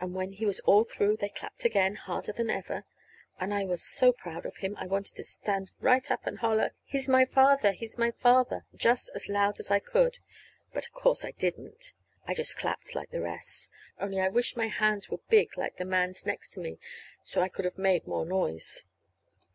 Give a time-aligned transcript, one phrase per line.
[0.00, 2.84] And when he was all through they clapped again, harder than ever.
[3.38, 6.70] And I was so proud of him I wanted to stand right up and holler,
[6.82, 7.72] "He's my father!
[7.72, 10.16] He's my father!" just as loud as I could.
[10.72, 11.92] But, of course, I didn't.
[12.26, 13.68] I just clapped like the rest;
[14.00, 16.78] only I wished my hands were big like the man's next to me,
[17.22, 18.86] so I could have made more noise.